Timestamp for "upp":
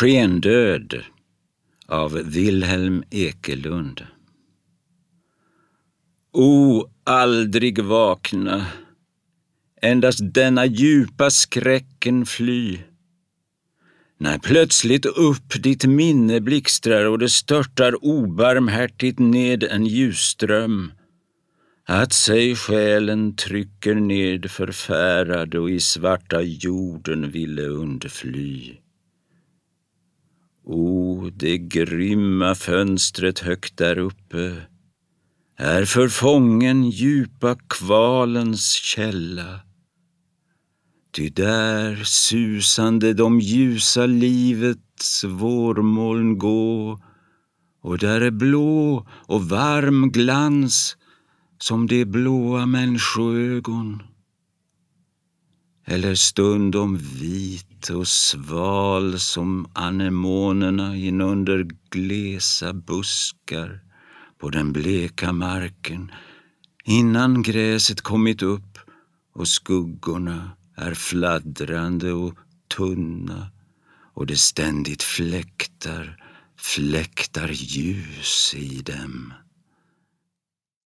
15.06-15.62, 68.42-68.78